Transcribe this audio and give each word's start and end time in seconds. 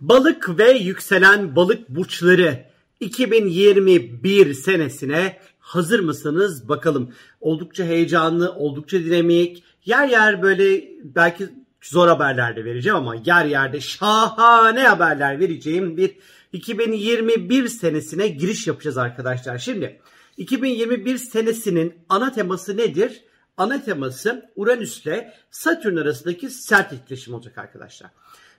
Balık 0.00 0.58
ve 0.58 0.70
yükselen 0.70 1.56
balık 1.56 1.88
burçları 1.88 2.64
2021 3.00 4.54
senesine 4.54 5.38
hazır 5.58 6.00
mısınız 6.00 6.68
bakalım. 6.68 7.14
Oldukça 7.40 7.84
heyecanlı, 7.84 8.52
oldukça 8.52 8.98
dinamik. 8.98 9.64
Yer 9.84 10.08
yer 10.08 10.42
böyle 10.42 10.84
belki 11.04 11.48
zor 11.82 12.08
haberler 12.08 12.56
de 12.56 12.64
vereceğim 12.64 12.96
ama 12.96 13.14
yer 13.26 13.44
yerde 13.44 13.80
şahane 13.80 14.82
haberler 14.82 15.40
vereceğim 15.40 15.96
bir 15.96 16.16
2021 16.52 17.68
senesine 17.68 18.28
giriş 18.28 18.66
yapacağız 18.66 18.98
arkadaşlar. 18.98 19.58
Şimdi 19.58 20.00
2021 20.36 21.18
senesinin 21.18 21.94
ana 22.08 22.32
teması 22.32 22.76
nedir? 22.76 23.22
Ana 23.56 23.82
teması 23.84 24.50
Uranüs 24.56 25.06
ile 25.06 25.34
Satürn 25.50 25.96
arasındaki 25.96 26.50
sert 26.50 26.92
etkileşim 26.92 27.34
olacak 27.34 27.58
arkadaşlar. 27.58 28.10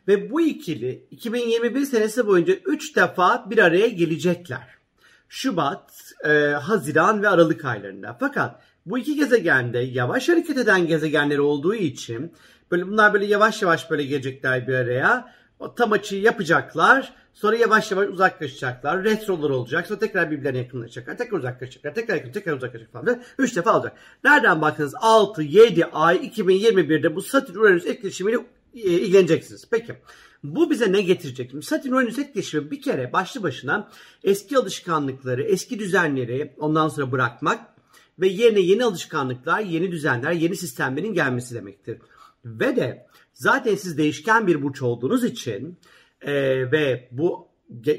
Ve 0.07 0.31
bu 0.31 0.41
ikili 0.41 1.07
2021 1.11 1.85
senesi 1.85 2.27
boyunca 2.27 2.53
3 2.53 2.95
defa 2.95 3.49
bir 3.49 3.57
araya 3.57 3.87
gelecekler. 3.87 4.77
Şubat, 5.29 6.13
e, 6.25 6.29
Haziran 6.39 7.23
ve 7.23 7.29
Aralık 7.29 7.65
aylarında. 7.65 8.17
Fakat 8.19 8.61
bu 8.85 8.97
iki 8.97 9.15
gezegende 9.15 9.79
yavaş 9.79 10.29
hareket 10.29 10.57
eden 10.57 10.87
gezegenler 10.87 11.37
olduğu 11.37 11.75
için 11.75 12.33
böyle 12.71 12.87
bunlar 12.87 13.13
böyle 13.13 13.25
yavaş 13.25 13.61
yavaş 13.61 13.91
böyle 13.91 14.03
gelecekler 14.03 14.67
bir 14.67 14.73
araya. 14.73 15.33
O 15.59 15.75
tam 15.75 15.91
açıyı 15.91 16.21
yapacaklar. 16.21 17.13
Sonra 17.37 17.55
yavaş 17.55 17.91
yavaş 17.91 18.09
uzaklaşacaklar. 18.09 19.03
Retrolar 19.03 19.49
olacak. 19.49 19.87
Sonra 19.87 19.99
tekrar 19.99 20.31
birbirlerine 20.31 20.57
yakınlaşacaklar. 20.57 21.17
Tekrar 21.17 21.37
uzaklaşacaklar. 21.37 21.95
Tekrar 21.95 22.15
yakın, 22.15 22.31
tekrar 22.31 22.57
uzaklaşacak 22.57 22.93
falan. 22.93 23.21
Üç 23.39 23.55
defa 23.55 23.77
olacak. 23.77 23.97
Nereden 24.23 24.61
baktınız 24.61 24.93
6, 24.95 25.43
7 25.43 25.85
ay 25.85 26.15
2021'de 26.15 27.15
bu 27.15 27.21
Satürn-Uranüs 27.21 27.85
etkileşimiyle 27.85 28.37
e, 28.75 28.79
ilgileneceksiniz. 28.79 29.67
Peki. 29.71 29.95
Bu 30.43 30.69
bize 30.69 30.91
ne 30.91 31.01
getirecek? 31.01 31.63
Satürn 31.63 31.91
Uranüs 31.91 32.19
etkileşimi 32.19 32.71
bir 32.71 32.81
kere 32.81 33.13
başlı 33.13 33.43
başına 33.43 33.89
eski 34.23 34.57
alışkanlıkları, 34.57 35.43
eski 35.43 35.79
düzenleri 35.79 36.53
ondan 36.57 36.89
sonra 36.89 37.11
bırakmak 37.11 37.59
ve 38.19 38.27
yerine 38.27 38.59
yeni 38.59 38.85
alışkanlıklar, 38.85 39.59
yeni 39.59 39.91
düzenler, 39.91 40.31
yeni 40.31 40.55
sistemlerin 40.55 41.13
gelmesi 41.13 41.55
demektir. 41.55 41.97
Ve 42.45 42.75
de 42.75 43.07
zaten 43.33 43.75
siz 43.75 43.97
değişken 43.97 44.47
bir 44.47 44.63
burç 44.63 44.81
olduğunuz 44.81 45.23
için 45.23 45.79
e, 46.21 46.33
ve 46.71 47.09
bu 47.11 47.47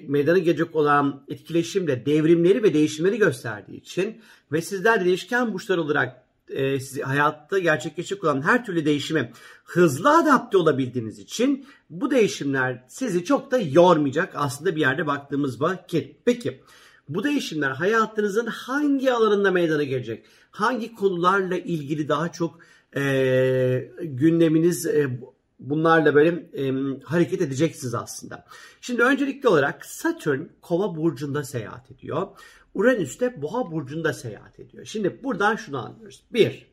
meydana 0.08 0.38
gelecek 0.38 0.76
olan 0.76 1.24
etkileşim 1.28 1.86
de 1.86 2.06
devrimleri 2.06 2.62
ve 2.62 2.74
değişimleri 2.74 3.18
gösterdiği 3.18 3.76
için 3.76 4.20
ve 4.52 4.62
sizler 4.62 5.00
de 5.00 5.04
değişken 5.04 5.54
burçlar 5.54 5.78
olarak 5.78 6.24
e, 6.48 6.80
sizi 6.80 7.02
hayatta 7.02 7.58
gerçekleşecek 7.58 8.24
olan 8.24 8.42
her 8.42 8.64
türlü 8.64 8.84
değişime 8.84 9.32
hızlı 9.64 10.18
adapte 10.18 10.58
olabildiğiniz 10.58 11.18
için 11.18 11.66
bu 11.90 12.10
değişimler 12.10 12.84
sizi 12.88 13.24
çok 13.24 13.50
da 13.50 13.58
yormayacak 13.58 14.32
aslında 14.34 14.76
bir 14.76 14.80
yerde 14.80 15.06
baktığımız 15.06 15.60
vakit. 15.60 16.16
Peki 16.24 16.60
bu 17.08 17.24
değişimler 17.24 17.70
hayatınızın 17.70 18.46
hangi 18.46 19.12
alanında 19.12 19.50
meydana 19.50 19.82
gelecek? 19.82 20.24
Hangi 20.50 20.94
konularla 20.94 21.56
ilgili 21.58 22.08
daha 22.08 22.32
çok 22.32 22.58
e, 22.96 23.90
gündeminiz 24.02 24.86
e, 24.86 25.20
bunlarla 25.58 26.14
böyle 26.14 26.28
e, 26.52 26.72
hareket 27.04 27.42
edeceksiniz 27.42 27.94
aslında. 27.94 28.44
Şimdi 28.80 29.02
öncelikli 29.02 29.48
olarak 29.48 29.86
Satürn 29.86 30.42
Kova 30.60 30.96
burcunda 30.96 31.44
seyahat 31.44 31.90
ediyor. 31.90 32.28
Uranüs 32.74 33.20
de 33.20 33.42
Boğa 33.42 33.72
burcunda 33.72 34.12
seyahat 34.12 34.60
ediyor. 34.60 34.84
Şimdi 34.84 35.24
buradan 35.24 35.56
şunu 35.56 35.86
anlıyoruz. 35.86 36.22
Bir, 36.32 36.66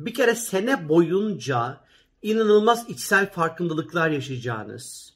bir 0.00 0.14
kere 0.14 0.34
sene 0.34 0.88
boyunca 0.88 1.80
inanılmaz 2.22 2.88
içsel 2.88 3.32
farkındalıklar 3.32 4.10
yaşayacağınız, 4.10 5.14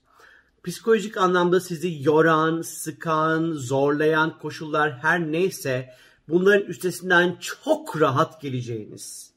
psikolojik 0.64 1.16
anlamda 1.16 1.60
sizi 1.60 2.02
yoran, 2.02 2.62
sıkan, 2.62 3.52
zorlayan 3.52 4.38
koşullar 4.38 4.98
her 4.98 5.32
neyse 5.32 5.94
bunların 6.28 6.66
üstesinden 6.66 7.36
çok 7.40 8.00
rahat 8.00 8.40
geleceğiniz, 8.40 9.31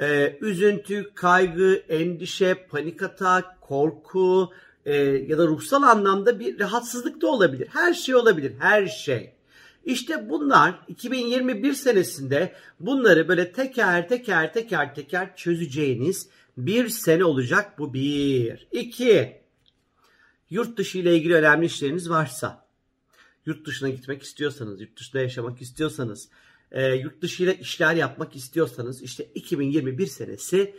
ee, 0.00 0.38
üzüntü, 0.40 1.14
kaygı, 1.14 1.82
endişe, 1.88 2.54
panik 2.54 3.02
atak, 3.02 3.60
korku, 3.60 4.52
e, 4.86 4.96
ya 5.04 5.38
da 5.38 5.46
ruhsal 5.46 5.82
anlamda 5.82 6.40
bir 6.40 6.60
rahatsızlık 6.60 7.20
da 7.20 7.26
olabilir. 7.26 7.68
Her 7.72 7.94
şey 7.94 8.14
olabilir, 8.14 8.52
her 8.58 8.86
şey. 8.86 9.32
İşte 9.84 10.30
bunlar 10.30 10.74
2021 10.88 11.74
senesinde 11.74 12.54
bunları 12.80 13.28
böyle 13.28 13.52
teker 13.52 14.08
teker 14.08 14.52
teker 14.52 14.94
teker 14.94 15.36
çözeceğiniz 15.36 16.28
bir 16.56 16.88
sene 16.88 17.24
olacak 17.24 17.78
bu 17.78 17.94
bir. 17.94 18.68
İki, 18.72 19.42
yurt 20.50 20.76
dışı 20.76 20.98
ile 20.98 21.16
ilgili 21.16 21.34
önemli 21.34 21.66
işleriniz 21.66 22.10
varsa, 22.10 22.66
yurt 23.46 23.66
dışına 23.66 23.88
gitmek 23.88 24.22
istiyorsanız, 24.22 24.80
yurt 24.80 24.98
dışında 24.98 25.22
yaşamak 25.22 25.62
istiyorsanız, 25.62 26.28
e, 26.74 26.94
yurt 26.94 27.22
dışı 27.22 27.56
işler 27.60 27.94
yapmak 27.94 28.36
istiyorsanız 28.36 29.02
işte 29.02 29.24
2021 29.34 30.06
senesi 30.06 30.74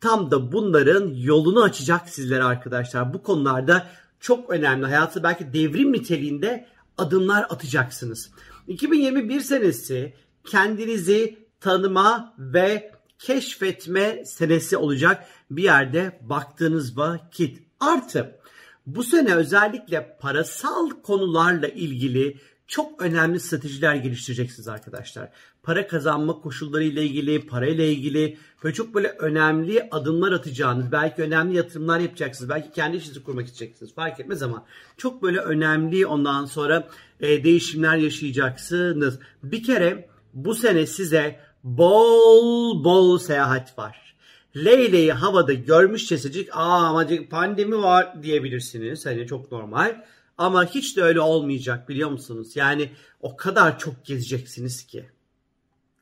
tam 0.00 0.30
da 0.30 0.52
bunların 0.52 1.14
yolunu 1.14 1.62
açacak 1.62 2.08
sizlere 2.08 2.42
arkadaşlar. 2.42 3.14
Bu 3.14 3.22
konularda 3.22 3.86
çok 4.20 4.50
önemli. 4.50 4.86
Hayatı 4.86 5.22
belki 5.22 5.52
devrim 5.52 5.92
niteliğinde 5.92 6.66
adımlar 6.98 7.46
atacaksınız. 7.50 8.30
2021 8.66 9.40
senesi 9.40 10.14
kendinizi 10.46 11.38
tanıma 11.60 12.34
ve 12.38 12.92
keşfetme 13.18 14.24
senesi 14.24 14.76
olacak 14.76 15.24
bir 15.50 15.62
yerde 15.62 16.18
baktığınız 16.22 16.98
vakit. 16.98 17.62
Artı 17.80 18.38
bu 18.86 19.04
sene 19.04 19.34
özellikle 19.34 20.16
parasal 20.20 20.90
konularla 20.90 21.68
ilgili 21.68 22.36
çok 22.68 23.02
önemli 23.02 23.40
stratejiler 23.40 23.94
geliştireceksiniz 23.94 24.68
arkadaşlar. 24.68 25.28
Para 25.62 25.86
kazanma 25.86 26.40
koşulları 26.40 26.84
ile 26.84 27.04
ilgili, 27.04 27.46
para 27.46 27.66
ile 27.66 27.92
ilgili 27.92 28.38
böyle 28.64 28.74
çok 28.74 28.94
böyle 28.94 29.08
önemli 29.08 29.88
adımlar 29.90 30.32
atacağınız, 30.32 30.92
belki 30.92 31.22
önemli 31.22 31.56
yatırımlar 31.56 32.00
yapacaksınız, 32.00 32.50
belki 32.50 32.72
kendi 32.72 32.96
işinizi 32.96 33.22
kurmak 33.22 33.46
isteyeceksiniz 33.46 33.94
fark 33.94 34.20
etmez 34.20 34.42
ama 34.42 34.64
çok 34.96 35.22
böyle 35.22 35.38
önemli 35.38 36.06
ondan 36.06 36.44
sonra 36.44 36.88
e, 37.20 37.44
değişimler 37.44 37.96
yaşayacaksınız. 37.96 39.18
Bir 39.42 39.62
kere 39.62 40.08
bu 40.34 40.54
sene 40.54 40.86
size 40.86 41.40
bol 41.64 42.84
bol 42.84 43.18
seyahat 43.18 43.78
var. 43.78 44.16
Leyle'yi 44.56 45.12
havada 45.12 45.52
görmüşçesicik 45.52 46.48
aa 46.52 46.86
ama 46.86 47.06
pandemi 47.30 47.82
var 47.82 48.22
diyebilirsiniz. 48.22 49.06
Hani 49.06 49.26
çok 49.26 49.52
normal. 49.52 50.04
Ama 50.38 50.66
hiç 50.66 50.96
de 50.96 51.02
öyle 51.02 51.20
olmayacak 51.20 51.88
biliyor 51.88 52.10
musunuz? 52.10 52.56
Yani 52.56 52.92
o 53.20 53.36
kadar 53.36 53.78
çok 53.78 54.04
gezeceksiniz 54.04 54.86
ki. 54.86 55.10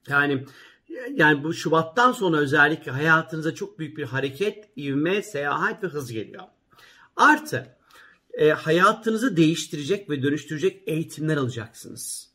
Yani 0.08 0.44
yani 1.14 1.44
bu 1.44 1.54
Şubat'tan 1.54 2.12
sonra 2.12 2.36
özellikle 2.36 2.92
hayatınıza 2.92 3.54
çok 3.54 3.78
büyük 3.78 3.98
bir 3.98 4.04
hareket, 4.04 4.78
ivme, 4.78 5.22
seyahat 5.22 5.84
ve 5.84 5.86
hız 5.86 6.12
geliyor. 6.12 6.42
Artı 7.16 7.76
e, 8.32 8.50
hayatınızı 8.50 9.36
değiştirecek 9.36 10.10
ve 10.10 10.22
dönüştürecek 10.22 10.82
eğitimler 10.86 11.36
alacaksınız. 11.36 12.30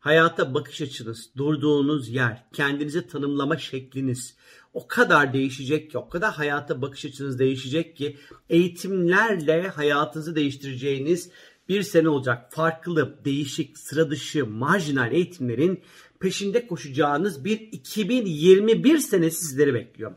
Hayata 0.00 0.54
bakış 0.54 0.80
açınız, 0.80 1.30
durduğunuz 1.36 2.08
yer, 2.08 2.44
kendinizi 2.52 3.06
tanımlama 3.06 3.58
şekliniz, 3.58 4.36
o 4.74 4.88
kadar 4.88 5.32
değişecek 5.32 5.90
ki, 5.90 5.98
o 5.98 6.08
kadar 6.08 6.34
hayata 6.34 6.82
bakış 6.82 7.04
açınız 7.04 7.38
değişecek 7.38 7.96
ki 7.96 8.16
eğitimlerle 8.50 9.68
hayatınızı 9.68 10.36
değiştireceğiniz 10.36 11.30
bir 11.68 11.82
sene 11.82 12.08
olacak. 12.08 12.52
Farklı, 12.52 13.24
değişik, 13.24 13.78
sıra 13.78 14.10
dışı, 14.10 14.46
marjinal 14.46 15.12
eğitimlerin 15.12 15.80
peşinde 16.20 16.66
koşacağınız 16.66 17.44
bir 17.44 17.60
2021 17.60 18.98
senesi 18.98 19.46
sizleri 19.46 19.74
bekliyor. 19.74 20.12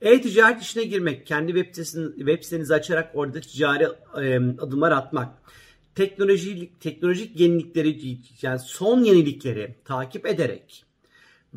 E-ticaret 0.00 0.62
işine 0.62 0.84
girmek, 0.84 1.26
kendi 1.26 1.52
web, 1.52 1.66
sitesini, 1.66 2.16
web 2.16 2.42
sitenizi 2.42 2.74
açarak 2.74 3.10
orada 3.14 3.40
ticari 3.40 3.84
e, 4.22 4.36
adımlar 4.36 4.92
atmak, 4.92 5.34
teknolojik 5.94 6.80
teknolojik 6.80 7.40
yenilikleri 7.40 8.18
yani 8.42 8.58
son 8.58 9.02
yenilikleri 9.02 9.74
takip 9.84 10.26
ederek 10.26 10.84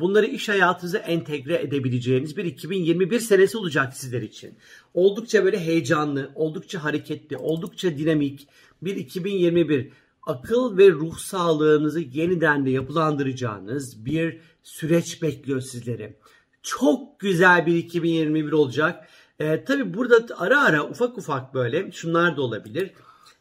bunları 0.02 0.26
iş 0.26 0.48
hayatınıza 0.48 0.98
entegre 0.98 1.54
edebileceğiniz 1.62 2.36
bir 2.36 2.44
2021 2.44 3.20
senesi 3.20 3.58
olacak 3.58 3.94
sizler 3.96 4.22
için. 4.22 4.54
Oldukça 4.94 5.44
böyle 5.44 5.60
heyecanlı, 5.60 6.30
oldukça 6.34 6.84
hareketli, 6.84 7.36
oldukça 7.36 7.98
dinamik 7.98 8.48
bir 8.82 8.96
2021 8.96 9.92
akıl 10.26 10.78
ve 10.78 10.90
ruh 10.90 11.18
sağlığınızı 11.18 12.00
yeniden 12.00 12.66
de 12.66 12.70
yapılandıracağınız 12.70 14.04
bir 14.04 14.40
süreç 14.62 15.22
bekliyor 15.22 15.60
sizleri. 15.60 16.16
Çok 16.62 17.20
güzel 17.20 17.66
bir 17.66 17.76
2021 17.76 18.52
olacak. 18.52 19.08
Ee, 19.38 19.64
tabii 19.64 19.94
burada 19.94 20.36
ara 20.36 20.64
ara 20.64 20.84
ufak 20.84 21.18
ufak 21.18 21.54
böyle 21.54 21.92
şunlar 21.92 22.36
da 22.36 22.42
olabilir. 22.42 22.90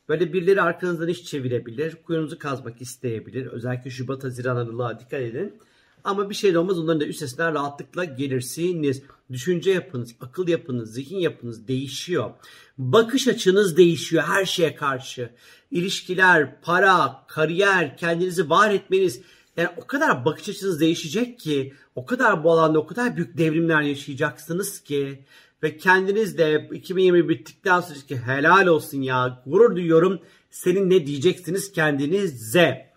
Böyle 0.09 0.33
birileri 0.33 0.61
arkanızdan 0.61 1.07
iş 1.07 1.23
çevirebilir. 1.23 1.95
Kuyunuzu 1.95 2.39
kazmak 2.39 2.81
isteyebilir. 2.81 3.45
Özellikle 3.45 3.89
Şubat, 3.89 4.23
Haziran, 4.23 4.55
Aralık'a 4.55 4.99
dikkat 4.99 5.21
edin. 5.21 5.53
Ama 6.03 6.29
bir 6.29 6.35
şey 6.35 6.53
de 6.53 6.59
olmaz 6.59 6.79
onların 6.79 7.01
da 7.01 7.05
üstesinden 7.05 7.53
rahatlıkla 7.53 8.03
gelirsiniz. 8.03 9.01
Düşünce 9.31 9.71
yapınız, 9.71 10.15
akıl 10.21 10.47
yapınız, 10.47 10.93
zihin 10.93 11.19
yapınız 11.19 11.67
değişiyor. 11.67 12.31
Bakış 12.77 13.27
açınız 13.27 13.77
değişiyor 13.77 14.23
her 14.23 14.45
şeye 14.45 14.75
karşı. 14.75 15.29
İlişkiler, 15.71 16.61
para, 16.61 17.25
kariyer, 17.27 17.97
kendinizi 17.97 18.49
var 18.49 18.71
etmeniz 18.71 19.21
yani 19.57 19.69
o 19.77 19.87
kadar 19.87 20.25
bakış 20.25 20.49
açınız 20.49 20.79
değişecek 20.79 21.39
ki, 21.39 21.73
o 21.95 22.05
kadar 22.05 22.43
bu 22.43 22.51
alanda 22.51 22.79
o 22.79 22.87
kadar 22.87 23.17
büyük 23.17 23.37
devrimler 23.37 23.81
yaşayacaksınız 23.81 24.79
ki 24.79 25.25
ve 25.63 25.77
kendiniz 25.77 26.37
de 26.37 26.69
2020 26.73 27.29
bittikten 27.29 27.81
sonra 27.81 27.99
ki 27.99 28.17
helal 28.17 28.67
olsun 28.67 29.01
ya 29.01 29.43
gurur 29.45 29.75
duyuyorum 29.75 30.19
senin 30.49 30.89
ne 30.89 31.07
diyeceksiniz 31.07 31.71
kendinize. 31.71 32.90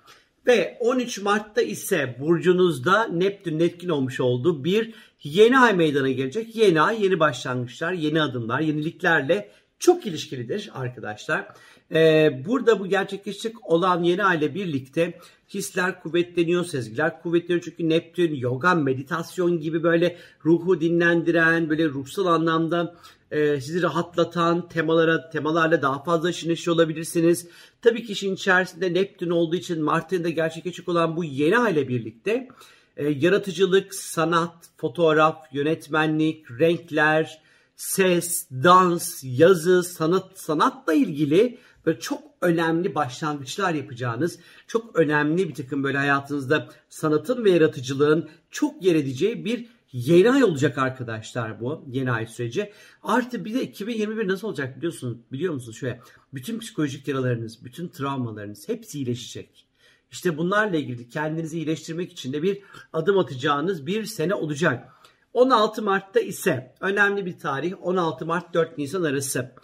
Ve 0.46 0.78
13 0.80 1.20
Mart'ta 1.20 1.62
ise 1.62 2.16
burcunuzda 2.20 3.04
Neptün 3.08 3.60
etkin 3.60 3.88
olmuş 3.88 4.20
olduğu 4.20 4.64
bir 4.64 4.94
yeni 5.22 5.58
ay 5.58 5.74
meydana 5.74 6.10
gelecek. 6.10 6.56
Yeni 6.56 6.80
ay, 6.80 7.04
yeni 7.04 7.20
başlangıçlar, 7.20 7.92
yeni 7.92 8.22
adımlar, 8.22 8.60
yeniliklerle 8.60 9.50
çok 9.78 10.06
ilişkilidir 10.06 10.70
arkadaşlar. 10.74 11.48
Ee, 11.92 12.42
burada 12.46 12.80
bu 12.80 12.86
gerçekleşecek 12.86 13.70
olan 13.70 14.02
yeni 14.02 14.24
ay 14.24 14.38
ile 14.38 14.54
birlikte 14.54 15.18
hisler 15.54 16.00
kuvvetleniyor, 16.00 16.64
sezgiler 16.64 17.22
kuvvetleniyor. 17.22 17.64
Çünkü 17.64 17.88
Neptün, 17.88 18.34
yoga, 18.34 18.74
meditasyon 18.74 19.60
gibi 19.60 19.82
böyle 19.82 20.16
ruhu 20.44 20.80
dinlendiren, 20.80 21.70
böyle 21.70 21.88
ruhsal 21.88 22.26
anlamda 22.26 22.94
e, 23.34 23.60
sizi 23.60 23.82
rahatlatan 23.82 24.68
temalara 24.68 25.30
temalarla 25.30 25.82
daha 25.82 26.02
fazla 26.02 26.30
işin 26.30 26.70
olabilirsiniz. 26.70 27.48
Tabii 27.82 28.04
ki 28.04 28.12
işin 28.12 28.34
içerisinde 28.34 28.94
Neptün 28.94 29.30
olduğu 29.30 29.56
için 29.56 29.82
Mart 29.82 30.12
ayında 30.12 30.28
gerçekleşecek 30.28 30.88
olan 30.88 31.16
bu 31.16 31.24
yeni 31.24 31.58
ay 31.58 31.72
ile 31.72 31.88
birlikte 31.88 32.48
e, 32.96 33.08
yaratıcılık, 33.08 33.94
sanat, 33.94 34.54
fotoğraf, 34.76 35.36
yönetmenlik, 35.52 36.50
renkler, 36.50 37.42
ses, 37.76 38.48
dans, 38.50 39.20
yazı, 39.24 39.82
sanat, 39.82 40.38
sanatla 40.38 40.94
ilgili 40.94 41.58
böyle 41.86 42.00
çok 42.00 42.22
önemli 42.40 42.94
başlangıçlar 42.94 43.74
yapacağınız, 43.74 44.38
çok 44.66 44.96
önemli 44.96 45.48
bir 45.48 45.54
takım 45.54 45.84
böyle 45.84 45.98
hayatınızda 45.98 46.68
sanatın 46.88 47.44
ve 47.44 47.50
yaratıcılığın 47.50 48.28
çok 48.50 48.84
yer 48.84 48.94
edeceği 48.94 49.44
bir 49.44 49.66
yeni 49.94 50.30
ay 50.30 50.44
olacak 50.44 50.78
arkadaşlar 50.78 51.60
bu 51.60 51.84
yeni 51.88 52.12
ay 52.12 52.26
süreci. 52.26 52.72
Artı 53.02 53.44
bir 53.44 53.54
de 53.54 53.62
2021 53.62 54.28
nasıl 54.28 54.48
olacak 54.48 54.76
biliyorsunuz 54.76 55.16
biliyor 55.32 55.54
musunuz 55.54 55.76
şöyle 55.76 56.00
bütün 56.34 56.58
psikolojik 56.58 57.08
yaralarınız, 57.08 57.64
bütün 57.64 57.88
travmalarınız 57.88 58.68
hepsi 58.68 58.98
iyileşecek. 58.98 59.66
İşte 60.10 60.38
bunlarla 60.38 60.76
ilgili 60.76 61.08
kendinizi 61.08 61.58
iyileştirmek 61.58 62.12
için 62.12 62.32
de 62.32 62.42
bir 62.42 62.62
adım 62.92 63.18
atacağınız 63.18 63.86
bir 63.86 64.04
sene 64.04 64.34
olacak. 64.34 64.88
16 65.32 65.82
Mart'ta 65.82 66.20
ise 66.20 66.74
önemli 66.80 67.26
bir 67.26 67.38
tarih 67.38 67.74
16 67.82 68.26
Mart 68.26 68.54
4 68.54 68.78
Nisan 68.78 69.02
arası. 69.02 69.54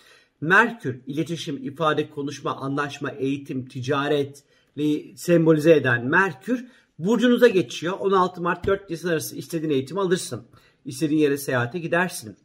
Merkür 0.40 1.00
iletişim, 1.06 1.64
ifade, 1.64 2.10
konuşma, 2.10 2.56
anlaşma, 2.56 3.10
eğitim, 3.10 3.66
ticaret 3.66 4.44
sembolize 5.16 5.74
eden 5.74 6.06
Merkür 6.06 6.66
burcunuza 7.06 7.48
geçiyor. 7.48 7.96
16 8.00 8.42
Mart 8.42 8.66
4 8.66 8.90
Nisan 8.90 9.08
arası 9.08 9.36
istediğin 9.36 9.72
eğitimi 9.72 10.00
alırsın. 10.00 10.46
İstediğin 10.84 11.20
yere 11.20 11.36
seyahate 11.36 11.78
gidersin. 11.78 12.36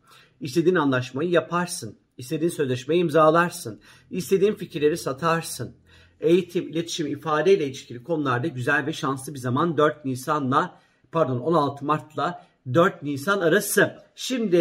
İstediğin 0.41 0.75
anlaşmayı 0.75 1.29
yaparsın. 1.29 1.97
İstediğin 2.17 2.51
sözleşmeyi 2.51 3.01
imzalarsın. 3.01 3.79
İstediğin 4.11 4.53
fikirleri 4.53 4.97
satarsın. 4.97 5.75
Eğitim, 6.19 6.69
iletişim, 6.69 7.07
ifade 7.07 7.53
ile 7.53 7.65
ilişkili 7.65 8.03
konularda 8.03 8.47
güzel 8.47 8.85
ve 8.85 8.93
şanslı 8.93 9.33
bir 9.33 9.39
zaman 9.39 9.77
4 9.77 10.05
Nisan'la 10.05 10.79
pardon 11.11 11.39
16 11.39 11.85
Mart'la 11.85 12.45
4 12.73 13.03
Nisan 13.03 13.39
arası. 13.39 14.03
Şimdi 14.15 14.57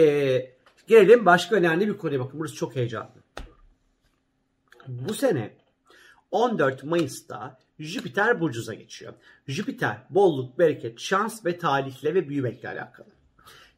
gelelim 0.87 1.27
başka 1.27 1.57
önemli 1.57 1.89
bir 1.89 1.99
konuya 1.99 2.21
bakın. 2.21 2.41
Burası 2.41 2.55
çok 2.55 2.77
heyecanlı. 2.77 3.25
Bu 4.89 5.15
sene 5.15 5.64
14 6.35 6.85
Mayıs'ta 6.85 7.59
Jüpiter 7.79 8.41
burcuza 8.41 8.75
geçiyor. 8.75 9.13
Jüpiter 9.47 9.99
bolluk, 10.11 10.59
bereket, 10.59 11.01
şans 11.01 11.45
ve 11.45 11.59
talihle 11.59 12.15
ve 12.15 12.29
büyümekle 12.29 12.69
alakalı. 12.69 13.07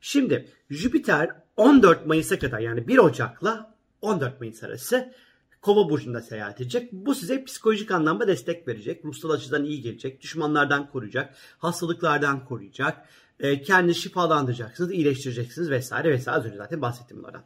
Şimdi 0.00 0.48
Jüpiter 0.70 1.30
14 1.56 2.06
Mayıs'a 2.06 2.38
kadar 2.38 2.58
yani 2.58 2.88
1 2.88 2.98
Ocak'la 2.98 3.74
14 4.02 4.40
Mayıs 4.40 4.62
arası 4.62 5.12
Kova 5.60 5.90
burcunda 5.90 6.20
seyahat 6.20 6.60
edecek. 6.60 6.92
Bu 6.92 7.14
size 7.14 7.44
psikolojik 7.44 7.90
anlamda 7.90 8.26
destek 8.26 8.68
verecek. 8.68 9.04
Ruhsal 9.04 9.30
açıdan 9.30 9.64
iyi 9.64 9.80
gelecek. 9.82 10.22
Düşmanlardan 10.22 10.90
koruyacak. 10.90 11.34
Hastalıklardan 11.58 12.44
koruyacak. 12.44 13.08
E, 13.40 13.62
kendini 13.62 13.94
şifalandıracaksınız, 13.94 14.92
iyileştireceksiniz 14.92 15.70
vesaire 15.70 16.10
vesaire. 16.10 16.38
Az 16.38 16.46
önce 16.46 16.56
zaten 16.56 16.82
bahsettim 16.82 17.18
bunlardan. 17.18 17.42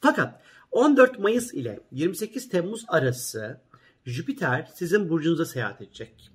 Fakat 0.00 0.42
14 0.70 1.18
Mayıs 1.18 1.54
ile 1.54 1.80
28 1.92 2.48
Temmuz 2.48 2.84
arası 2.88 3.60
Jüpiter 4.06 4.70
sizin 4.74 5.08
burcunuza 5.08 5.44
seyahat 5.44 5.82
edecek. 5.82 6.30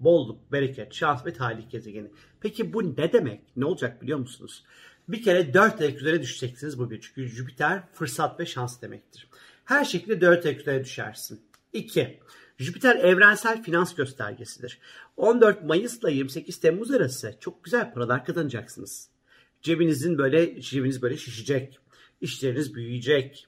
Bolluk, 0.00 0.52
bereket, 0.52 0.94
şans 0.94 1.26
ve 1.26 1.32
talih 1.32 1.70
gezegeni. 1.70 2.10
Peki 2.40 2.72
bu 2.72 2.96
ne 2.96 3.12
demek? 3.12 3.40
Ne 3.56 3.64
olacak 3.64 4.02
biliyor 4.02 4.18
musunuz? 4.18 4.64
Bir 5.08 5.22
kere 5.22 5.54
4 5.54 5.80
ayak 5.80 6.00
üzere 6.00 6.22
düşeceksiniz 6.22 6.78
bu 6.78 6.90
bir. 6.90 7.00
Çünkü 7.00 7.28
Jüpiter 7.28 7.82
fırsat 7.92 8.40
ve 8.40 8.46
şans 8.46 8.82
demektir. 8.82 9.28
Her 9.64 9.84
şekilde 9.84 10.20
4 10.20 10.46
ayak 10.46 10.60
üzere 10.60 10.84
düşersin. 10.84 11.40
2. 11.72 12.20
Jüpiter 12.58 12.96
evrensel 12.96 13.62
finans 13.62 13.94
göstergesidir. 13.94 14.78
14 15.16 15.64
Mayıs 15.64 15.98
ile 15.98 16.12
28 16.12 16.60
Temmuz 16.60 16.90
arası 16.90 17.36
çok 17.40 17.64
güzel 17.64 17.92
paralar 17.92 18.24
kazanacaksınız. 18.24 19.08
Cebinizin 19.62 20.18
böyle 20.18 20.60
cebiniz 20.60 21.02
böyle 21.02 21.16
şişecek. 21.16 21.78
İşleriniz 22.20 22.74
büyüyecek. 22.74 23.46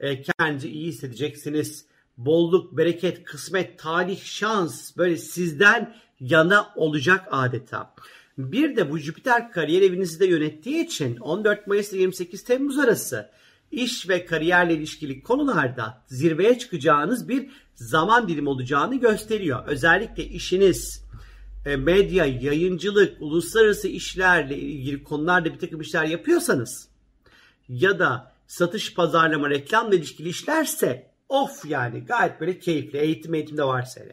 E, 0.00 0.22
kendinizi 0.22 0.68
iyi 0.68 0.86
hissedeceksiniz. 0.86 1.86
Bolluk, 2.16 2.76
bereket, 2.76 3.24
kısmet, 3.24 3.78
talih, 3.78 4.24
şans 4.24 4.96
böyle 4.96 5.16
sizden 5.16 5.96
yana 6.20 6.72
olacak 6.76 7.28
adeta. 7.30 7.94
Bir 8.38 8.76
de 8.76 8.90
bu 8.90 8.98
Jüpiter 8.98 9.52
kariyer 9.52 9.82
evinizi 9.82 10.20
de 10.20 10.26
yönettiği 10.26 10.84
için 10.84 11.16
14 11.16 11.66
Mayıs 11.66 11.92
ile 11.92 12.00
28 12.00 12.44
Temmuz 12.44 12.78
arası 12.78 13.30
iş 13.70 14.08
ve 14.08 14.26
kariyerle 14.26 14.74
ilişkili 14.74 15.22
konularda 15.22 16.02
zirveye 16.06 16.58
çıkacağınız 16.58 17.28
bir 17.28 17.50
zaman 17.74 18.28
dilimi 18.28 18.48
olacağını 18.48 18.96
gösteriyor. 18.96 19.66
Özellikle 19.66 20.24
işiniz, 20.24 21.04
e, 21.66 21.76
medya, 21.76 22.24
yayıncılık, 22.24 23.22
uluslararası 23.22 23.88
işlerle 23.88 24.58
ilgili 24.58 25.04
konularda 25.04 25.54
bir 25.54 25.58
takım 25.58 25.80
işler 25.80 26.04
yapıyorsanız 26.04 26.88
ya 27.68 27.98
da 27.98 28.32
satış, 28.46 28.94
pazarlama, 28.94 29.50
reklamla 29.50 29.94
ilişkili 29.94 30.28
işlerse 30.28 31.11
of 31.32 31.64
yani 31.64 32.04
gayet 32.04 32.40
böyle 32.40 32.58
keyifli. 32.58 32.98
Eğitim 32.98 33.34
eğitimde 33.34 33.64
varsa 33.64 34.00
yani. 34.00 34.12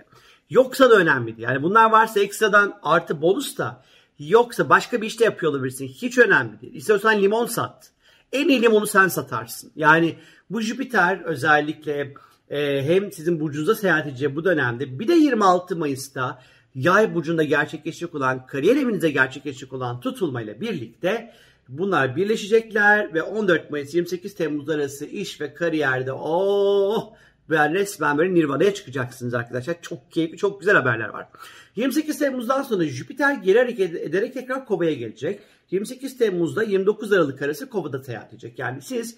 Yoksa 0.50 0.90
da 0.90 0.96
önemli 0.96 1.28
değil. 1.28 1.48
Yani 1.48 1.64
bunlar 1.64 1.92
varsa 1.92 2.20
ekstradan 2.20 2.80
artı 2.84 3.22
bonus 3.22 3.58
da 3.58 3.84
yoksa 4.20 4.70
başka 4.70 5.02
bir 5.02 5.08
işte 5.08 5.26
yapıyor 5.26 5.52
olabilirsin. 5.52 5.88
Hiç 5.88 6.18
önemli 6.18 6.62
değil. 6.62 6.76
İstiyorsan 6.76 7.22
limon 7.22 7.46
sat. 7.46 7.92
En 8.34 8.48
iyi 8.48 8.62
limonu 8.62 8.88
sen 8.88 9.08
satarsın. 9.08 9.72
Yani 9.76 10.16
bu 10.50 10.62
Jüpiter 10.62 11.22
özellikle 11.22 12.14
e, 12.50 12.84
hem 12.84 13.12
sizin 13.12 13.40
burcunuza 13.40 13.76
seyahat 13.76 14.08
edeceği 14.08 14.36
bu 14.36 14.44
dönemde 14.44 15.00
bir 15.00 15.08
de 15.08 15.14
26 15.14 15.76
Mayıs'ta 15.76 16.42
yay 16.76 17.16
burcunda 17.16 17.44
gerçekleşecek 17.44 18.16
olan 18.16 18.46
kariyer 18.46 18.76
evinize 18.76 19.10
gerçekleşecek 19.10 19.74
olan 19.74 20.00
tutulmayla 20.00 20.62
birlikte 20.62 21.34
bunlar 21.70 22.16
birleşecekler 22.16 23.14
ve 23.14 23.24
14 23.24 23.72
Mayıs 23.72 23.96
28 23.96 24.36
Temmuz 24.36 24.70
arası 24.70 25.06
iş 25.06 25.42
ve 25.42 25.54
kariyerde 25.54 26.14
oh 26.14 27.14
ben 27.50 27.74
resmen 27.74 28.18
böyle 28.18 28.34
Nirvana'ya 28.34 28.74
çıkacaksınız 28.74 29.34
arkadaşlar. 29.34 29.82
Çok 29.82 30.12
keyifli, 30.12 30.38
çok 30.38 30.60
güzel 30.60 30.76
haberler 30.76 31.10
var. 31.10 31.28
28 31.76 32.20
Temmuz'dan 32.20 32.64
sonra 32.64 32.84
Jüpiter 32.86 33.34
geri 33.34 33.60
hareket 33.60 33.96
ederek 33.96 34.34
tekrar 34.34 34.66
Kova'ya 34.66 34.94
gelecek. 34.94 35.40
28 35.72 36.18
Temmuz'da 36.18 36.64
29 36.64 37.14
Aralık 37.14 37.42
arası 37.42 37.70
Kova'da 37.70 38.04
seyahat 38.04 38.34
edecek. 38.34 38.60
Yani 38.60 38.82
siz 38.82 39.16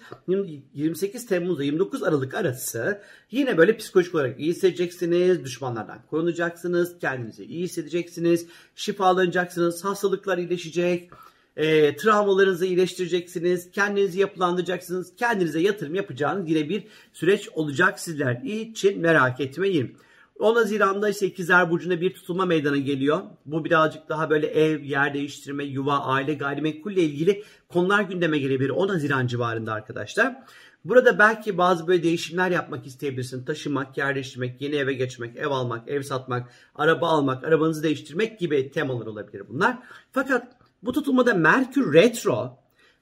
28 0.74 1.26
Temmuz'da 1.26 1.64
29 1.64 2.02
Aralık 2.02 2.34
arası 2.34 3.00
yine 3.30 3.58
böyle 3.58 3.76
psikolojik 3.76 4.14
olarak 4.14 4.40
iyi 4.40 4.50
hissedeceksiniz. 4.50 5.44
Düşmanlardan 5.44 5.98
korunacaksınız. 6.10 6.98
Kendinizi 6.98 7.44
iyi 7.44 7.64
hissedeceksiniz. 7.64 8.46
Şifalanacaksınız. 8.74 9.84
Hastalıklar 9.84 10.38
iyileşecek. 10.38 11.10
E, 11.56 11.96
travmalarınızı 11.96 12.66
iyileştireceksiniz. 12.66 13.70
Kendinizi 13.70 14.20
yapılandıracaksınız. 14.20 15.16
Kendinize 15.16 15.60
yatırım 15.60 15.94
yapacağınız 15.94 16.50
yine 16.50 16.68
bir 16.68 16.84
süreç 17.12 17.48
olacak 17.48 18.00
sizler 18.00 18.42
için 18.42 19.00
merak 19.00 19.40
etmeyin. 19.40 19.96
10 20.38 20.54
Haziran'da 20.54 21.08
ise 21.08 21.26
ikizler 21.26 21.70
burcunda 21.70 22.00
bir 22.00 22.14
tutulma 22.14 22.46
meydana 22.46 22.76
geliyor. 22.76 23.20
Bu 23.46 23.64
birazcık 23.64 24.08
daha 24.08 24.30
böyle 24.30 24.46
ev, 24.46 24.82
yer 24.82 25.14
değiştirme, 25.14 25.64
yuva, 25.64 25.98
aile, 25.98 26.34
gayrimenkulle 26.34 27.02
ilgili 27.02 27.44
konular 27.68 28.00
gündeme 28.00 28.38
gelebilir 28.38 28.70
10 28.70 28.88
Haziran 28.88 29.26
civarında 29.26 29.72
arkadaşlar. 29.72 30.36
Burada 30.84 31.18
belki 31.18 31.58
bazı 31.58 31.86
böyle 31.86 32.02
değişimler 32.02 32.50
yapmak 32.50 32.86
isteyebilirsin. 32.86 33.44
Taşımak, 33.44 33.98
yerleştirmek, 33.98 34.60
yeni 34.60 34.76
eve 34.76 34.94
geçmek, 34.94 35.36
ev 35.36 35.46
almak, 35.46 35.88
ev 35.88 36.02
satmak, 36.02 36.48
araba 36.74 37.08
almak, 37.08 37.44
arabanızı 37.44 37.82
değiştirmek 37.82 38.38
gibi 38.38 38.70
temalar 38.70 39.06
olabilir 39.06 39.42
bunlar. 39.48 39.78
Fakat 40.12 40.61
bu 40.82 40.92
tutulmada 40.92 41.34
Merkür 41.34 41.94
retro, 41.94 42.58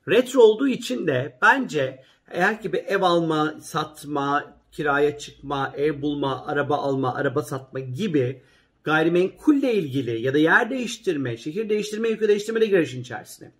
retro 0.08 0.40
olduğu 0.40 0.68
için 0.68 1.06
de 1.06 1.38
bence 1.42 2.04
eğer 2.30 2.62
ki 2.62 2.72
bir 2.72 2.78
ev 2.78 3.02
alma, 3.02 3.54
satma, 3.60 4.54
kiraya 4.72 5.18
çıkma, 5.18 5.72
ev 5.76 6.02
bulma, 6.02 6.46
araba 6.46 6.76
alma, 6.76 7.14
araba 7.14 7.42
satma 7.42 7.80
gibi 7.80 8.42
gayrimenkulle 8.84 9.74
ilgili 9.74 10.22
ya 10.22 10.34
da 10.34 10.38
yer 10.38 10.70
değiştirme, 10.70 11.36
şehir 11.36 11.68
değiştirme, 11.68 12.08
ülke 12.08 12.28
değiştirme 12.28 12.60
de 12.60 12.66
girer 12.66 12.82
işin 12.82 13.00
içerisine 13.00 13.52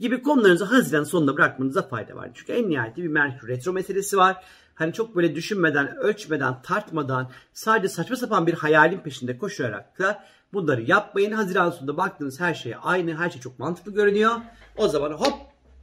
gibi 0.00 0.22
konularınızı 0.22 0.64
Haziran 0.64 1.04
sonunda 1.04 1.36
bırakmanıza 1.36 1.88
fayda 1.88 2.16
var. 2.16 2.30
Çünkü 2.34 2.52
en 2.52 2.68
nihayetinde 2.68 3.06
bir 3.06 3.12
Merkür 3.12 3.48
retro 3.48 3.72
meselesi 3.72 4.16
var. 4.16 4.44
Hani 4.74 4.92
çok 4.92 5.16
böyle 5.16 5.34
düşünmeden, 5.34 5.96
ölçmeden, 5.96 6.62
tartmadan 6.62 7.30
sadece 7.52 7.88
saçma 7.88 8.16
sapan 8.16 8.46
bir 8.46 8.54
hayalin 8.54 8.98
peşinde 8.98 9.38
koşarak 9.38 9.98
da 9.98 10.24
bunları 10.54 10.82
yapmayın. 10.82 11.32
Haziran 11.32 11.70
sonunda 11.70 11.96
baktığınız 11.96 12.40
her 12.40 12.54
şey 12.54 12.74
aynı, 12.82 13.18
her 13.18 13.30
şey 13.30 13.40
çok 13.40 13.58
mantıklı 13.58 13.94
görünüyor. 13.94 14.32
O 14.76 14.88
zaman 14.88 15.10
hop 15.10 15.34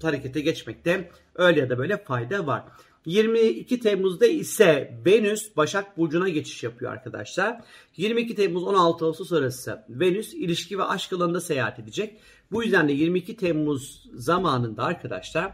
harekete 0.02 0.42
geçmekte 0.42 1.10
öyle 1.36 1.60
ya 1.60 1.70
da 1.70 1.78
böyle 1.78 2.04
fayda 2.04 2.48
var. 2.48 2.64
22 3.06 3.80
Temmuz'da 3.80 4.26
ise 4.26 5.00
Venüs 5.06 5.58
Başak 5.58 5.98
Burcu'na 5.98 6.30
geçiş 6.30 6.64
yapıyor 6.64 6.92
arkadaşlar. 6.92 7.62
22 7.98 8.36
Temmuz 8.36 8.64
16 8.64 9.06
Ağustos 9.06 9.32
arası 9.32 9.84
Venüs 9.90 10.34
ilişki 10.34 10.80
ve 10.80 10.84
aşk 10.84 11.14
alanında 11.14 11.42
seyahat 11.42 11.80
edecek. 11.80 12.18
Bu 12.52 12.64
yüzden 12.64 12.90
de 12.90 12.94
22 12.94 13.36
Temmuz 13.36 14.10
zamanında 14.14 14.84
arkadaşlar 14.84 15.52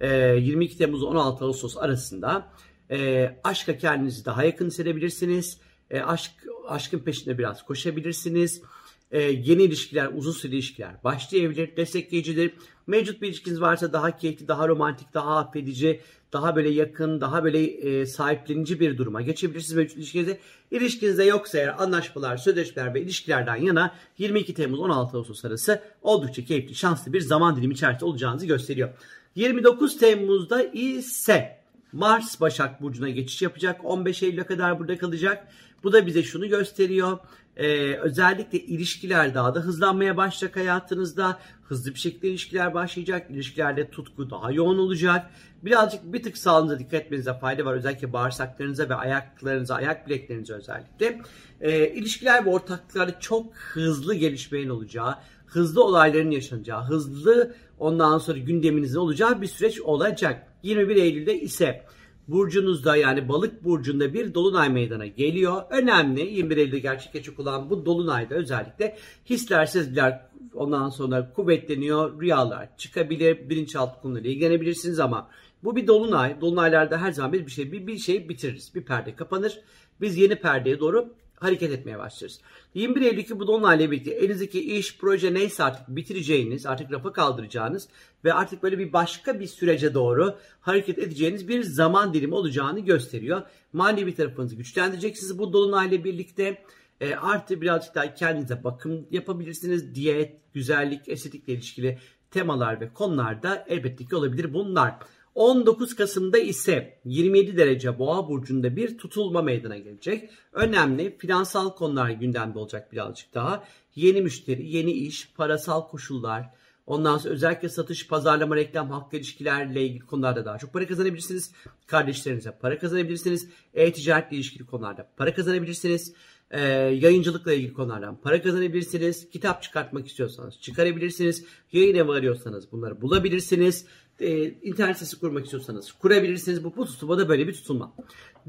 22 0.00 0.74
e, 0.74 0.78
Temmuz 0.78 1.02
16 1.02 1.44
Ağustos 1.44 1.76
arasında 1.76 2.48
e, 2.90 3.30
aşka 3.44 3.78
kendinizi 3.78 4.24
daha 4.24 4.44
yakın 4.44 4.66
hissedebilirsiniz. 4.66 5.60
E, 5.90 6.00
aşk 6.00 6.32
aşkın 6.68 6.98
peşinde 6.98 7.38
biraz 7.38 7.64
koşabilirsiniz 7.64 8.62
e, 9.10 9.22
yeni 9.22 9.62
ilişkiler, 9.62 10.10
uzun 10.14 10.32
süreli 10.32 10.54
ilişkiler 10.54 11.04
başlayabilir, 11.04 11.76
destekleyicidir. 11.76 12.52
Mevcut 12.86 13.22
bir 13.22 13.28
ilişkiniz 13.28 13.60
varsa 13.60 13.92
daha 13.92 14.16
keyifli, 14.16 14.48
daha 14.48 14.68
romantik, 14.68 15.14
daha 15.14 15.38
affedici, 15.38 16.00
daha 16.32 16.56
böyle 16.56 16.68
yakın, 16.68 17.20
daha 17.20 17.44
böyle 17.44 17.64
e, 17.64 18.06
sahiplenici 18.06 18.80
bir 18.80 18.98
duruma 18.98 19.22
geçebilirsiniz 19.22 19.76
mevcut 19.76 19.96
ilişkinizde. 19.96 20.38
İlişkinizde 20.70 21.24
yoksa 21.24 21.58
eğer 21.58 21.82
anlaşmalar, 21.82 22.36
sözleşmeler 22.36 22.94
ve 22.94 23.02
ilişkilerden 23.02 23.56
yana 23.56 23.94
22 24.18 24.54
Temmuz 24.54 24.80
16 24.80 25.16
Ağustos 25.16 25.44
arası 25.44 25.82
oldukça 26.02 26.44
keyifli, 26.44 26.74
şanslı 26.74 27.12
bir 27.12 27.20
zaman 27.20 27.56
dilimi 27.56 27.74
içerisinde 27.74 28.04
olacağınızı 28.04 28.46
gösteriyor. 28.46 28.88
29 29.34 29.98
Temmuz'da 29.98 30.62
ise 30.62 31.58
Mars 31.92 32.40
Başak 32.40 32.82
Burcu'na 32.82 33.08
geçiş 33.08 33.42
yapacak. 33.42 33.80
15 33.84 34.22
Eylül'e 34.22 34.42
kadar 34.42 34.78
burada 34.78 34.98
kalacak. 34.98 35.48
Bu 35.82 35.92
da 35.92 36.06
bize 36.06 36.22
şunu 36.22 36.48
gösteriyor. 36.48 37.18
Ee, 37.56 37.94
özellikle 37.94 38.58
ilişkiler 38.58 39.34
daha 39.34 39.54
da 39.54 39.60
hızlanmaya 39.60 40.16
başlayacak 40.16 40.56
hayatınızda. 40.56 41.38
Hızlı 41.62 41.94
bir 41.94 41.98
şekilde 41.98 42.28
ilişkiler 42.28 42.74
başlayacak. 42.74 43.30
İlişkilerde 43.30 43.90
tutku 43.90 44.30
daha 44.30 44.52
yoğun 44.52 44.78
olacak. 44.78 45.30
Birazcık 45.62 46.12
bir 46.12 46.22
tık 46.22 46.38
sağlığınıza 46.38 46.78
dikkat 46.78 46.94
etmenize 46.94 47.34
fayda 47.34 47.64
var. 47.64 47.74
Özellikle 47.74 48.12
bağırsaklarınıza 48.12 48.88
ve 48.88 48.94
ayaklarınıza, 48.94 49.74
ayak 49.74 50.06
bileklerinize 50.06 50.54
özellikle. 50.54 51.20
Ee, 51.60 51.88
ilişkiler 51.88 52.46
ve 52.46 52.50
ortaklıklarda 52.50 53.20
çok 53.20 53.54
hızlı 53.54 54.14
gelişmeyin 54.14 54.68
olacağı, 54.68 55.14
hızlı 55.46 55.84
olayların 55.84 56.30
yaşanacağı, 56.30 56.84
hızlı 56.84 57.54
ondan 57.78 58.18
sonra 58.18 58.38
gündeminizin 58.38 58.98
olacağı 58.98 59.42
bir 59.42 59.46
süreç 59.46 59.80
olacak. 59.80 60.46
21 60.62 60.96
Eylül'de 60.96 61.40
ise 61.40 61.84
burcunuzda 62.28 62.96
yani 62.96 63.28
balık 63.28 63.64
burcunda 63.64 64.14
bir 64.14 64.34
dolunay 64.34 64.68
meydana 64.68 65.06
geliyor. 65.06 65.62
Önemli 65.70 66.20
21 66.20 66.56
Eylül'de 66.56 66.78
gerçekleşecek 66.78 67.40
olan 67.40 67.70
bu 67.70 67.86
dolunayda 67.86 68.34
özellikle 68.34 68.96
hisler, 69.30 69.66
sezgiler 69.66 70.28
ondan 70.54 70.88
sonra 70.88 71.32
kuvvetleniyor. 71.32 72.20
Rüyalar 72.20 72.76
çıkabilir, 72.76 73.50
bilinçaltı 73.50 74.00
konularıyla 74.00 74.30
ilgilenebilirsiniz 74.30 75.00
ama 75.00 75.30
bu 75.64 75.76
bir 75.76 75.86
dolunay. 75.86 76.40
Dolunaylarda 76.40 77.00
her 77.02 77.12
zaman 77.12 77.32
bir, 77.32 77.48
şey 77.48 77.72
bir, 77.72 77.86
bir 77.86 77.98
şey 77.98 78.28
bitiririz. 78.28 78.74
Bir 78.74 78.82
perde 78.82 79.14
kapanır. 79.14 79.60
Biz 80.00 80.16
yeni 80.16 80.36
perdeye 80.36 80.80
doğru 80.80 81.14
hareket 81.40 81.72
etmeye 81.72 81.98
başlarız. 81.98 82.40
21 82.74 83.02
Eylül'deki 83.02 83.40
bu 83.40 83.46
donlarla 83.46 83.90
birlikte 83.90 84.10
elinizdeki 84.10 84.76
iş, 84.76 84.98
proje 84.98 85.34
neyse 85.34 85.64
artık 85.64 85.88
bitireceğiniz, 85.88 86.66
artık 86.66 86.92
rafa 86.92 87.12
kaldıracağınız 87.12 87.88
ve 88.24 88.32
artık 88.32 88.62
böyle 88.62 88.78
bir 88.78 88.92
başka 88.92 89.40
bir 89.40 89.46
sürece 89.46 89.94
doğru 89.94 90.38
hareket 90.60 90.98
edeceğiniz 90.98 91.48
bir 91.48 91.62
zaman 91.62 92.14
dilimi 92.14 92.34
olacağını 92.34 92.80
gösteriyor. 92.80 93.42
Manevi 93.72 94.14
tarafınızı 94.14 94.56
güçlendireceksiniz 94.56 95.38
bu 95.38 95.52
dolunayla 95.52 96.04
birlikte. 96.04 96.64
E, 97.00 97.14
artı 97.14 97.60
birazcık 97.60 97.94
daha 97.94 98.14
kendinize 98.14 98.64
bakım 98.64 99.06
yapabilirsiniz. 99.10 99.94
Diyet, 99.94 100.40
güzellik, 100.54 101.08
estetikle 101.08 101.52
ilişkili 101.52 101.98
temalar 102.30 102.80
ve 102.80 102.92
konularda 102.92 103.64
elbette 103.68 104.04
ki 104.04 104.16
olabilir 104.16 104.54
bunlar. 104.54 104.94
19 105.38 105.96
Kasım'da 105.96 106.38
ise 106.38 106.98
27 107.04 107.56
derece 107.56 107.98
boğa 107.98 108.28
burcunda 108.28 108.76
bir 108.76 108.98
tutulma 108.98 109.42
meydana 109.42 109.78
gelecek. 109.78 110.30
Önemli 110.52 111.16
finansal 111.18 111.74
konular 111.74 112.10
gündemde 112.10 112.58
olacak 112.58 112.92
birazcık 112.92 113.34
daha. 113.34 113.64
Yeni 113.94 114.22
müşteri, 114.22 114.68
yeni 114.68 114.92
iş, 114.92 115.32
parasal 115.36 115.88
koşullar, 115.88 116.50
Ondan 116.86 117.18
sonra 117.18 117.34
özellikle 117.34 117.68
satış, 117.68 118.08
pazarlama, 118.08 118.56
reklam, 118.56 118.90
halkla 118.90 119.18
ilişkilerle 119.18 119.82
ilgili 119.82 120.06
konularda 120.06 120.44
daha 120.44 120.58
çok 120.58 120.72
para 120.72 120.86
kazanabilirsiniz. 120.86 121.52
Kardeşlerinize 121.86 122.58
para 122.60 122.78
kazanabilirsiniz. 122.78 123.48
E-ticaretle 123.74 124.36
ilişkili 124.36 124.66
konularda 124.66 125.08
para 125.16 125.34
kazanabilirsiniz. 125.34 126.14
E, 126.50 126.60
yayıncılıkla 126.78 127.52
ilgili 127.52 127.72
konulardan 127.72 128.20
para 128.20 128.42
kazanabilirsiniz. 128.42 129.30
Kitap 129.30 129.62
çıkartmak 129.62 130.06
istiyorsanız 130.06 130.60
çıkarabilirsiniz. 130.60 131.44
Yayın 131.72 131.94
evi 131.94 132.12
arıyorsanız 132.12 132.72
bunları 132.72 133.00
bulabilirsiniz 133.00 133.86
e, 134.20 134.50
internet 134.62 134.96
sitesi 134.96 135.20
kurmak 135.20 135.44
istiyorsanız 135.44 135.92
kurabilirsiniz. 135.92 136.64
Bu, 136.64 136.76
bu 136.76 136.86
tutulma 136.86 137.18
da 137.18 137.28
böyle 137.28 137.48
bir 137.48 137.52
tutulma. 137.52 137.94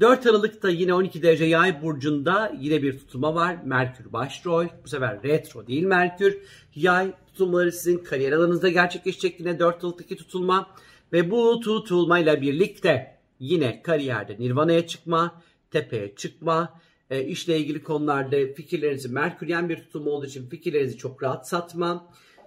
4 0.00 0.26
Aralık'ta 0.26 0.70
yine 0.70 0.94
12 0.94 1.22
derece 1.22 1.44
yay 1.44 1.82
burcunda 1.82 2.52
yine 2.60 2.82
bir 2.82 2.98
tutulma 2.98 3.34
var. 3.34 3.56
Merkür 3.64 4.12
başrol. 4.12 4.66
Bu 4.84 4.88
sefer 4.88 5.22
retro 5.22 5.66
değil 5.66 5.84
Merkür. 5.84 6.38
Yay 6.74 7.12
tutulmaları 7.26 7.72
sizin 7.72 7.98
kariyer 7.98 8.32
alanınızda 8.32 8.68
gerçekleşecek 8.68 9.40
yine 9.40 9.58
4 9.58 9.84
Aralık'taki 9.84 10.16
tutulma. 10.16 10.70
Ve 11.12 11.30
bu 11.30 11.60
tutulmayla 11.60 12.40
birlikte 12.40 13.18
yine 13.40 13.82
kariyerde 13.82 14.36
nirvana'ya 14.38 14.86
çıkma, 14.86 15.42
tepeye 15.70 16.14
çıkma, 16.14 16.80
e, 17.10 17.24
işle 17.24 17.58
ilgili 17.58 17.82
konularda 17.82 18.36
fikirlerinizi 18.54 19.08
Merküryen 19.08 19.68
bir 19.68 19.76
tutulma 19.76 20.10
olduğu 20.10 20.26
için 20.26 20.48
fikirlerinizi 20.48 20.96
çok 20.96 21.22
rahat 21.22 21.48
satma, 21.48 22.06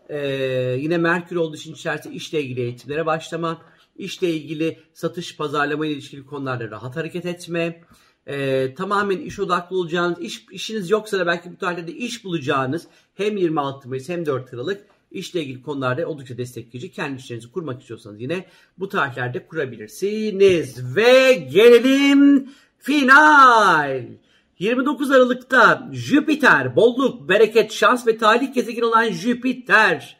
ee, 0.09 0.77
yine 0.79 0.97
Merkür 0.97 1.35
olduğu 1.35 1.55
için 1.55 1.73
içerisinde 1.73 2.13
işle 2.13 2.41
ilgili 2.41 2.61
eğitimlere 2.61 3.05
başlama, 3.05 3.61
işle 3.95 4.29
ilgili 4.29 4.79
satış, 4.93 5.37
pazarlama 5.37 5.85
ile 5.85 5.93
ilişkili 5.93 6.25
konularda 6.25 6.71
rahat 6.71 6.95
hareket 6.95 7.25
etme, 7.25 7.81
e, 8.27 8.73
tamamen 8.73 9.17
iş 9.17 9.39
odaklı 9.39 9.77
olacağınız, 9.77 10.19
iş, 10.19 10.45
işiniz 10.51 10.89
yoksa 10.89 11.19
da 11.19 11.27
belki 11.27 11.51
bu 11.51 11.57
tarihlerde 11.57 11.91
iş 11.91 12.23
bulacağınız 12.23 12.87
hem 13.15 13.37
26 13.37 13.89
Mayıs 13.89 14.09
hem 14.09 14.25
4 14.25 14.53
Aralık 14.53 14.85
işle 15.11 15.43
ilgili 15.43 15.61
konularda 15.61 16.07
oldukça 16.07 16.37
destekleyici. 16.37 16.91
Kendi 16.91 17.19
işlerinizi 17.19 17.51
kurmak 17.51 17.81
istiyorsanız 17.81 18.21
yine 18.21 18.45
bu 18.77 18.89
tarihlerde 18.89 19.47
kurabilirsiniz. 19.47 20.95
Ve 20.95 21.33
gelelim 21.33 22.49
final. 22.79 24.03
29 24.59 25.11
Aralık'ta 25.11 25.89
Jüpiter, 25.91 26.75
bolluk, 26.75 27.29
bereket, 27.29 27.71
şans 27.71 28.07
ve 28.07 28.17
talih 28.17 28.53
gezegeni 28.53 28.85
olan 28.85 29.11
Jüpiter 29.11 30.17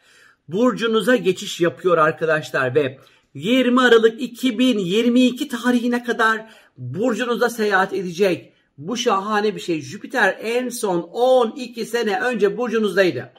burcunuza 0.48 1.16
geçiş 1.16 1.60
yapıyor 1.60 1.98
arkadaşlar 1.98 2.74
ve 2.74 2.98
20 3.34 3.80
Aralık 3.80 4.22
2022 4.22 5.48
tarihine 5.48 6.04
kadar 6.04 6.46
burcunuza 6.78 7.50
seyahat 7.50 7.92
edecek. 7.92 8.52
Bu 8.78 8.96
şahane 8.96 9.54
bir 9.54 9.60
şey. 9.60 9.80
Jüpiter 9.80 10.38
en 10.40 10.68
son 10.68 11.00
12 11.00 11.86
sene 11.86 12.20
önce 12.20 12.58
burcunuzdaydı. 12.58 13.32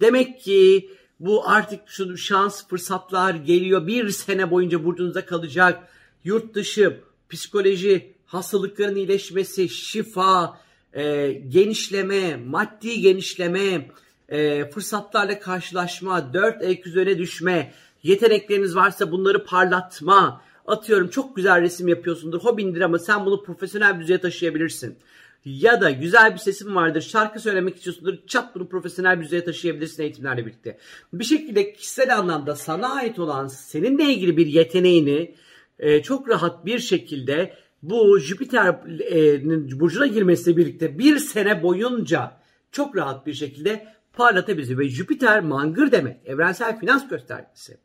Demek 0.00 0.40
ki 0.40 0.90
bu 1.20 1.48
artık 1.48 1.80
şu 1.86 2.16
şans 2.16 2.68
fırsatlar 2.68 3.34
geliyor. 3.34 3.86
Bir 3.86 4.08
sene 4.08 4.50
boyunca 4.50 4.84
burcunuzda 4.84 5.26
kalacak. 5.26 5.88
Yurt 6.24 6.54
dışı, 6.54 7.00
psikoloji, 7.30 8.14
hastalıkların 8.30 8.96
iyileşmesi, 8.96 9.68
şifa, 9.68 10.60
e, 10.92 11.32
genişleme, 11.32 12.36
maddi 12.36 13.00
genişleme, 13.00 13.90
e, 14.28 14.70
fırsatlarla 14.70 15.40
karşılaşma, 15.40 16.34
dört 16.34 16.62
ek 16.62 16.82
üzerine 16.84 17.18
düşme, 17.18 17.72
yetenekleriniz 18.02 18.76
varsa 18.76 19.12
bunları 19.12 19.44
parlatma. 19.44 20.42
Atıyorum 20.66 21.08
çok 21.08 21.36
güzel 21.36 21.62
resim 21.62 21.88
yapıyorsundur, 21.88 22.40
hobindir 22.40 22.80
ama 22.80 22.98
sen 22.98 23.26
bunu 23.26 23.42
profesyonel 23.42 23.94
bir 23.94 24.00
düzeye 24.00 24.20
taşıyabilirsin. 24.20 24.96
Ya 25.44 25.80
da 25.80 25.90
güzel 25.90 26.32
bir 26.32 26.38
sesin 26.38 26.74
vardır, 26.74 27.00
şarkı 27.00 27.40
söylemek 27.40 27.76
istiyorsundur, 27.76 28.14
çat 28.26 28.54
bunu 28.54 28.68
profesyonel 28.68 29.20
bir 29.20 29.24
düzeye 29.24 29.44
taşıyabilirsin 29.44 30.02
eğitimlerle 30.02 30.46
birlikte. 30.46 30.78
Bir 31.12 31.24
şekilde 31.24 31.72
kişisel 31.72 32.18
anlamda 32.18 32.56
sana 32.56 32.94
ait 32.94 33.18
olan 33.18 33.46
seninle 33.46 34.04
ilgili 34.04 34.36
bir 34.36 34.46
yeteneğini 34.46 35.34
e, 35.78 36.02
çok 36.02 36.28
rahat 36.28 36.66
bir 36.66 36.78
şekilde 36.78 37.54
bu 37.82 38.18
Jüpiter'in 38.18 39.80
burcuna 39.80 40.06
girmesiyle 40.06 40.56
birlikte 40.56 40.98
bir 40.98 41.18
sene 41.18 41.62
boyunca 41.62 42.32
çok 42.72 42.96
rahat 42.96 43.26
bir 43.26 43.34
şekilde 43.34 43.86
parlatabilir. 44.12 44.78
Ve 44.78 44.88
Jüpiter 44.88 45.40
mangır 45.40 45.92
demek. 45.92 46.16
Evrensel 46.24 46.80
finans 46.80 47.08
göstergesi. 47.08 47.78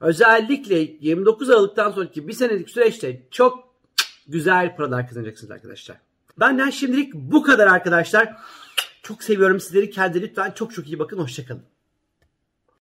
Özellikle 0.00 0.78
29 1.00 1.50
Aralık'tan 1.50 1.90
sonraki 1.90 2.28
bir 2.28 2.32
senelik 2.32 2.70
süreçte 2.70 3.22
çok 3.30 3.74
güzel 4.28 4.76
paralar 4.76 5.08
kazanacaksınız 5.08 5.50
arkadaşlar. 5.50 5.96
Benden 6.40 6.70
şimdilik 6.70 7.14
bu 7.14 7.42
kadar 7.42 7.66
arkadaşlar. 7.66 8.36
Çok 9.02 9.22
seviyorum 9.22 9.60
sizleri. 9.60 9.90
Kendinize 9.90 10.28
lütfen 10.28 10.50
çok 10.50 10.74
çok 10.74 10.86
iyi 10.86 10.98
bakın. 10.98 11.18
Hoşçakalın. 11.18 11.62